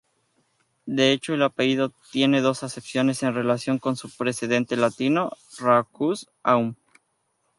De 0.87 1.11
hecho 1.11 1.35
el 1.35 1.43
apellido 1.43 1.93
tiene 2.11 2.41
dos 2.41 2.63
acepciones 2.63 3.21
en 3.21 3.35
relación 3.35 3.77
con 3.77 3.95
su 3.95 4.09
precedente 4.09 4.75
latino: 4.75 5.33
"raucus-a-um". 5.59 6.73